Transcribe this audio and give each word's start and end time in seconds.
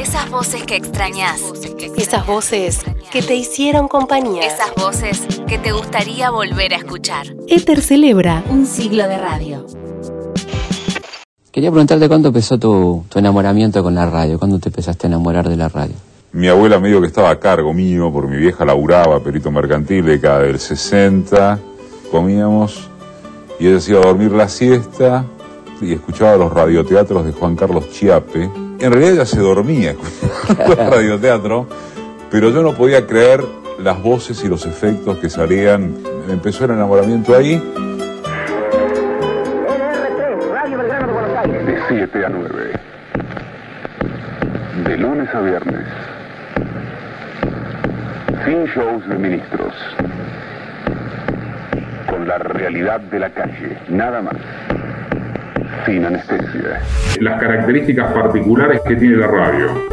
Esas 0.00 0.30
voces 0.30 0.62
que 0.62 0.76
extrañas. 0.76 1.42
Esas 1.94 2.26
voces 2.26 2.80
que 3.12 3.20
te 3.20 3.34
hicieron 3.34 3.86
compañía. 3.86 4.46
Esas 4.46 4.74
voces 4.74 5.26
que 5.46 5.58
te 5.58 5.72
gustaría 5.72 6.30
volver 6.30 6.72
a 6.72 6.78
escuchar. 6.78 7.26
Éter 7.48 7.82
celebra 7.82 8.42
Un 8.48 8.64
siglo 8.64 9.06
de 9.06 9.18
radio. 9.18 9.66
Quería 11.52 11.70
preguntarte 11.70 12.08
cuándo 12.08 12.28
empezó 12.28 12.58
tu, 12.58 13.04
tu 13.10 13.18
enamoramiento 13.18 13.82
con 13.82 13.94
la 13.94 14.08
radio, 14.08 14.38
cuándo 14.38 14.58
te 14.58 14.70
empezaste 14.70 15.06
a 15.06 15.08
enamorar 15.08 15.46
de 15.46 15.58
la 15.58 15.68
radio. 15.68 15.94
Mi 16.32 16.48
abuela 16.48 16.80
me 16.80 16.88
dijo 16.88 17.02
que 17.02 17.08
estaba 17.08 17.28
a 17.28 17.38
cargo 17.38 17.74
mío, 17.74 18.10
porque 18.10 18.30
mi 18.30 18.38
vieja 18.38 18.64
laburaba, 18.64 19.20
perito 19.20 19.50
mercantil, 19.50 20.06
década 20.06 20.44
del 20.44 20.58
60. 20.58 21.58
Comíamos 22.10 22.88
y 23.58 23.66
ella 23.66 23.80
se 23.80 23.90
iba 23.90 24.00
a 24.00 24.06
dormir 24.06 24.32
la 24.32 24.48
siesta 24.48 25.26
y 25.82 25.92
escuchaba 25.92 26.38
los 26.38 26.50
radioteatros 26.50 27.26
de 27.26 27.32
Juan 27.32 27.54
Carlos 27.54 27.90
Chiape. 27.90 28.59
En 28.80 28.90
realidad 28.92 29.12
ella 29.12 29.26
se 29.26 29.38
dormía 29.40 29.90
escuchando 29.90 30.72
el 30.82 30.90
radioteatro, 30.90 31.66
pero 32.30 32.48
yo 32.50 32.62
no 32.62 32.72
podía 32.72 33.06
creer 33.06 33.44
las 33.78 34.02
voces 34.02 34.42
y 34.42 34.48
los 34.48 34.64
efectos 34.64 35.18
que 35.18 35.28
salían. 35.28 36.02
Me 36.26 36.32
empezó 36.32 36.64
el 36.64 36.70
enamoramiento 36.72 37.36
ahí. 37.36 37.56
De 41.66 41.78
7 41.88 42.24
a 42.24 42.28
9. 42.30 42.72
De 44.86 44.96
lunes 44.96 45.28
a 45.34 45.40
viernes. 45.40 45.86
Sin 48.46 48.64
shows 48.64 49.06
de 49.08 49.14
ministros. 49.16 49.74
Con 52.08 52.26
la 52.26 52.38
realidad 52.38 53.00
de 53.00 53.18
la 53.18 53.30
calle, 53.30 53.76
nada 53.90 54.22
más. 54.22 54.36
Sin 55.90 56.04
anestesia. 56.04 56.80
las 57.18 57.40
características 57.40 58.12
particulares 58.12 58.80
que 58.86 58.94
tiene 58.94 59.16
la 59.16 59.26
radio. 59.26 59.88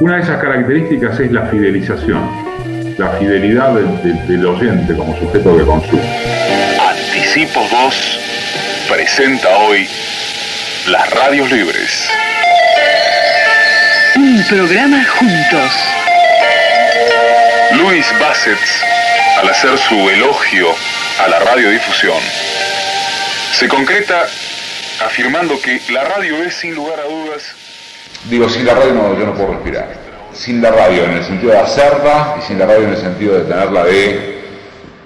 Una 0.00 0.16
de 0.16 0.22
esas 0.22 0.40
características 0.42 1.20
es 1.20 1.30
la 1.30 1.42
fidelización, 1.46 2.28
la 2.98 3.10
fidelidad 3.10 3.72
del, 3.74 4.02
del- 4.02 4.26
del 4.26 4.46
oyente 4.46 4.96
como 4.96 5.16
sujeto 5.16 5.56
que 5.56 5.64
consume. 5.64 6.02
Anticipo 6.90 7.60
2 7.70 8.20
presenta 8.90 9.48
hoy 9.58 9.88
las 10.88 11.08
radios 11.10 11.48
libres. 11.52 12.10
Un 14.16 14.44
programa 14.48 15.04
juntos. 15.04 15.70
Luis 17.80 18.06
Bassett, 18.20 18.58
al 19.40 19.48
hacer 19.50 19.78
su 19.78 19.94
elogio 20.10 20.66
a 21.24 21.28
la 21.28 21.38
radiodifusión, 21.38 22.18
se 23.52 23.68
concreta 23.68 24.26
afirmando 25.02 25.54
que 25.62 25.80
la 25.92 26.04
radio 26.04 26.36
es 26.42 26.54
sin 26.54 26.74
lugar 26.74 26.98
a 27.00 27.04
dudas 27.04 27.42
Digo, 28.28 28.48
sin 28.48 28.66
la 28.66 28.74
radio 28.74 28.92
no, 28.94 29.18
yo 29.18 29.26
no 29.26 29.34
puedo 29.34 29.52
respirar. 29.54 29.88
Sin 30.32 30.60
la 30.60 30.70
radio 30.72 31.04
en 31.04 31.12
el 31.12 31.22
sentido 31.24 31.52
de 31.52 31.58
hacerla 31.60 32.36
y 32.38 32.42
sin 32.42 32.58
la 32.58 32.66
radio 32.66 32.84
en 32.84 32.90
el 32.90 32.96
sentido 32.96 33.34
de 33.34 33.44
tenerla 33.44 33.84
de 33.84 34.38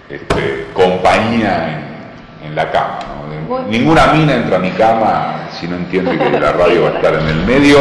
este, 0.08 0.66
compañía 0.72 1.84
en, 2.42 2.46
en 2.48 2.54
la 2.56 2.70
cama. 2.70 2.98
¿no? 3.48 3.58
De- 3.58 3.70
Ninguna 3.70 4.06
mina 4.14 4.34
entra 4.34 4.56
a 4.56 4.60
mi 4.60 4.70
cama 4.70 5.48
si 5.60 5.68
no 5.68 5.76
entiende 5.76 6.16
que 6.16 6.40
la 6.40 6.52
radio 6.52 6.84
va 6.84 6.88
a 6.90 6.92
estar 6.94 7.14
en 7.14 7.28
el 7.28 7.36
medio 7.44 7.78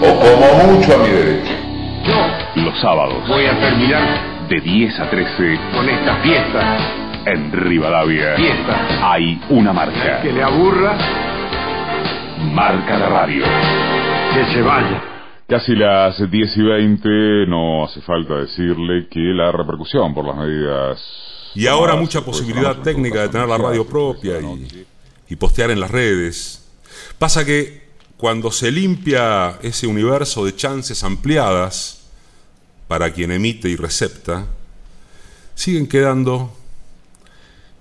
o 0.00 0.18
como 0.20 0.72
mucho 0.72 0.94
a 0.94 0.98
mi 0.98 1.08
derecha. 1.10 1.52
los 2.56 2.80
sábados. 2.80 3.28
Voy 3.28 3.44
a 3.46 3.58
terminar 3.60 4.48
de 4.48 4.60
10 4.60 5.00
a 5.00 5.10
13 5.10 5.58
con 5.74 5.88
esta 5.88 6.16
fiesta. 6.16 6.78
En 7.24 7.52
Rivadavia 7.52 8.34
fiesta. 8.36 8.86
hay 9.12 9.40
una 9.50 9.72
marca. 9.72 10.20
Que 10.22 10.32
le 10.32 10.42
aburra. 10.42 10.96
Marca 12.42 12.98
la 12.98 13.08
radio. 13.08 13.44
Que 14.34 14.52
se 14.52 14.62
vaya. 14.62 15.02
Casi 15.48 15.74
las 15.74 16.18
10 16.30 16.56
y 16.56 16.62
20, 16.62 17.46
no 17.46 17.84
hace 17.84 18.00
falta 18.00 18.34
decirle 18.34 19.06
que 19.08 19.20
la 19.20 19.52
repercusión 19.52 20.14
por 20.14 20.26
las 20.26 20.36
medidas... 20.36 20.98
Y 21.54 21.66
ahora 21.66 21.94
mucha 21.96 22.24
pues, 22.24 22.38
posibilidad 22.38 22.76
técnica 22.78 23.22
de 23.22 23.28
tener 23.28 23.46
la 23.46 23.58
radio 23.58 23.86
propia 23.86 24.40
y, 24.40 24.86
y 25.28 25.36
postear 25.36 25.70
en 25.70 25.80
las 25.80 25.90
redes. 25.90 26.66
Pasa 27.18 27.44
que 27.44 27.82
cuando 28.16 28.50
se 28.50 28.70
limpia 28.70 29.58
ese 29.62 29.86
universo 29.86 30.44
de 30.46 30.56
chances 30.56 31.04
ampliadas 31.04 32.06
para 32.88 33.12
quien 33.12 33.32
emite 33.32 33.68
y 33.68 33.76
recepta, 33.76 34.46
siguen 35.54 35.86
quedando 35.86 36.52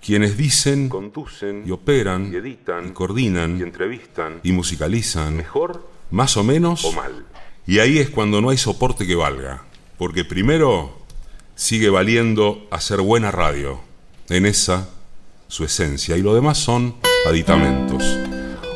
quienes 0.04 0.36
dicen, 0.36 0.90
Conducen 0.90 1.64
y 1.66 1.72
operan, 1.72 2.32
y 2.34 2.38
editan, 2.38 2.88
y 2.88 2.92
coordinan, 2.92 3.60
y 3.60 3.64
entrevistan, 3.64 4.40
y 4.44 4.52
musicalizan, 4.52 5.38
mejor 5.38 5.88
más 6.10 6.36
o 6.38 6.44
menos, 6.44 6.84
o 6.84 6.92
mal. 6.92 7.26
y 7.68 7.80
ahí 7.80 8.00
es 8.00 8.10
cuando 8.10 8.42
no 8.42 8.50
hay 8.50 8.58
soporte 8.58 9.06
que 9.06 9.16
valga. 9.16 9.64
Porque 9.98 10.26
primero 10.26 10.98
sigue 11.56 11.90
valiendo 11.90 12.68
hacer 12.72 13.02
buena 13.02 13.30
radio, 13.30 13.80
en 14.30 14.46
esa 14.48 14.90
su 15.48 15.64
esencia, 15.64 16.18
y 16.18 16.22
lo 16.22 16.34
demás 16.34 16.58
son 16.58 16.96
aditamentos. 17.28 18.18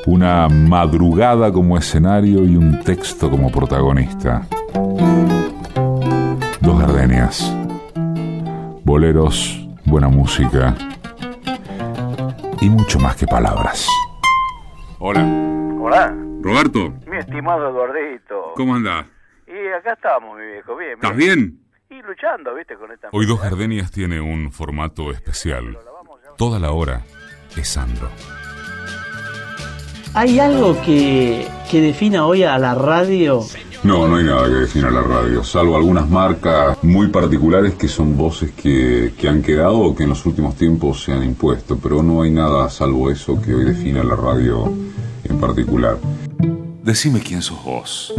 Una 0.05 0.47
madrugada 0.47 1.51
como 1.51 1.77
escenario 1.77 2.45
y 2.45 2.55
un 2.55 2.83
texto 2.83 3.31
como 3.31 3.51
protagonista. 3.51 4.47
Dos 6.61 6.79
gardenias. 6.79 7.51
Boleros, 8.83 9.67
buena 9.85 10.07
música. 10.07 10.77
Y 12.61 12.69
mucho 12.69 12.99
más 12.99 13.15
que 13.15 13.25
palabras. 13.27 13.87
Hola. 14.99 15.23
Hola, 15.79 16.15
Roberto, 16.41 16.93
mi 17.07 17.17
estimado 17.17 17.69
Eduardito. 17.69 18.53
¿cómo 18.55 18.75
andás? 18.75 19.05
Y 19.47 19.67
acá 19.77 19.93
estamos, 19.93 20.37
mi 20.37 20.45
viejo, 20.45 20.75
bien. 20.75 20.93
¿Estás 20.93 21.15
bien? 21.15 21.59
Y 21.89 22.01
luchando, 22.01 22.55
viste, 22.55 22.75
con 22.75 22.91
esta... 22.91 23.09
Hoy 23.11 23.25
Dos 23.27 23.41
Gardenias 23.41 23.91
tiene 23.91 24.19
un 24.19 24.51
formato 24.51 25.11
especial. 25.11 25.77
Toda 26.37 26.59
la 26.59 26.71
hora 26.71 27.03
es 27.55 27.67
Sandro. 27.67 28.09
¿Hay 30.15 30.39
algo 30.39 30.81
que, 30.81 31.47
que 31.69 31.81
defina 31.81 32.25
hoy 32.25 32.43
a 32.43 32.57
la 32.57 32.73
radio? 32.73 33.41
No, 33.83 34.07
no 34.07 34.15
hay 34.15 34.23
nada 34.23 34.47
que 34.47 34.55
defina 34.55 34.89
la 34.89 35.01
radio, 35.01 35.43
salvo 35.43 35.75
algunas 35.75 36.09
marcas 36.09 36.77
muy 36.83 37.07
particulares 37.07 37.75
que 37.75 37.87
son 37.87 38.17
voces 38.17 38.51
que, 38.51 39.13
que 39.17 39.27
han 39.27 39.41
quedado 39.41 39.77
o 39.77 39.95
que 39.95 40.03
en 40.03 40.09
los 40.09 40.25
últimos 40.25 40.55
tiempos 40.55 41.03
se 41.03 41.11
han 41.11 41.23
impuesto, 41.23 41.77
pero 41.77 42.01
no 42.01 42.23
hay 42.23 42.31
nada 42.31 42.69
salvo 42.69 43.11
eso 43.11 43.39
que 43.41 43.53
hoy 43.53 43.65
defina 43.65 44.03
la 44.03 44.15
radio 44.15 44.71
en 45.23 45.39
particular. 45.39 45.97
Decime 46.83 47.19
quién 47.19 47.41
sos 47.41 47.63
vos. 47.63 48.13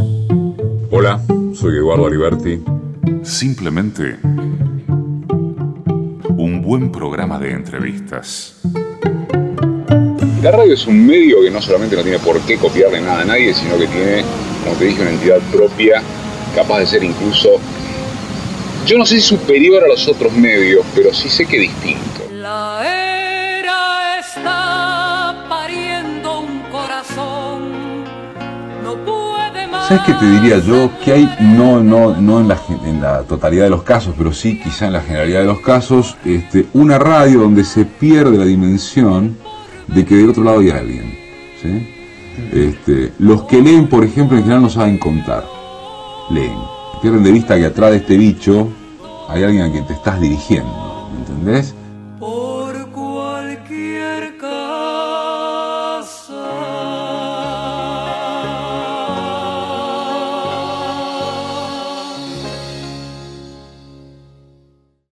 Hola, 0.91 1.21
soy 1.53 1.77
Eduardo 1.77 2.07
Aliberti. 2.07 2.61
Simplemente 3.23 4.19
un 6.37 6.61
buen 6.61 6.91
programa 6.91 7.39
de 7.39 7.51
entrevistas. 7.51 8.55
La 10.41 10.51
radio 10.51 10.73
es 10.73 10.85
un 10.85 11.05
medio 11.05 11.41
que 11.41 11.49
no 11.49 11.61
solamente 11.61 11.95
no 11.95 12.03
tiene 12.03 12.19
por 12.19 12.39
qué 12.41 12.57
copiarle 12.57 13.01
nada 13.01 13.21
a 13.21 13.25
nadie, 13.25 13.53
sino 13.53 13.77
que 13.77 13.87
tiene, 13.87 14.23
como 14.67 14.79
te 14.79 14.85
dije, 14.85 15.01
una 15.01 15.11
entidad 15.11 15.39
propia, 15.51 16.01
capaz 16.53 16.79
de 16.79 16.87
ser 16.87 17.03
incluso, 17.03 17.59
yo 18.85 18.97
no 18.97 19.05
sé 19.05 19.15
si 19.15 19.21
superior 19.21 19.83
a 19.83 19.87
los 19.87 20.07
otros 20.07 20.33
medios, 20.33 20.85
pero 20.93 21.13
sí 21.13 21.29
sé 21.29 21.45
que 21.45 21.57
distinto. 21.57 22.21
La 22.33 22.81
era 22.83 24.19
está 24.19 25.45
pariendo 25.47 26.41
un 26.41 26.59
corazón. 26.69 28.03
No 28.83 28.95
puede 29.05 29.67
más. 29.67 29.87
¿Sabes 29.87 30.03
qué 30.05 30.13
te 30.13 30.25
diría 30.25 30.59
yo? 30.59 30.91
Que 31.03 31.13
hay, 31.13 31.35
no, 31.39 31.81
no, 31.81 32.15
no 32.19 32.41
en, 32.41 32.49
la, 32.49 32.59
en 32.85 33.01
la 33.01 33.23
totalidad 33.23 33.63
de 33.63 33.69
los 33.69 33.83
casos, 33.83 34.15
pero 34.17 34.33
sí 34.33 34.59
quizá 34.61 34.87
en 34.87 34.93
la 34.93 35.01
generalidad 35.01 35.41
de 35.41 35.47
los 35.47 35.61
casos, 35.61 36.17
este, 36.25 36.65
una 36.73 36.99
radio 36.99 37.39
donde 37.39 37.63
se 37.63 37.85
pierde 37.85 38.37
la 38.37 38.45
dimensión 38.45 39.37
de 39.87 40.05
que 40.05 40.15
del 40.15 40.29
otro 40.29 40.43
lado 40.43 40.59
hay 40.59 40.71
alguien. 40.71 41.17
¿sí? 41.61 41.96
Este, 42.51 43.13
los 43.19 43.43
que 43.43 43.61
leen, 43.61 43.87
por 43.87 44.03
ejemplo, 44.03 44.37
en 44.37 44.43
general 44.43 44.63
no 44.63 44.69
saben 44.69 44.97
contar. 44.97 45.45
Leen. 46.29 46.57
Pierden 47.01 47.23
de 47.23 47.31
vista 47.31 47.57
que 47.57 47.65
atrás 47.65 47.91
de 47.91 47.97
este 47.97 48.17
bicho 48.17 48.69
hay 49.27 49.43
alguien 49.43 49.63
a 49.63 49.71
quien 49.71 49.85
te 49.85 49.93
estás 49.93 50.19
dirigiendo. 50.19 51.09
¿me 51.13 51.19
¿Entendés? 51.19 51.75